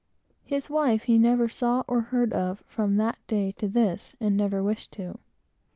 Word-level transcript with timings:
His 0.43 0.67
wife 0.67 1.03
he 1.03 1.19
never 1.19 1.47
saw, 1.47 1.83
or 1.87 2.01
heard 2.01 2.33
of, 2.33 2.63
from 2.65 2.95
that 2.97 3.19
day 3.27 3.51
to 3.59 3.67
this, 3.67 4.15
and 4.19 4.35
never 4.35 4.63
wished 4.63 4.91
to. 4.93 5.19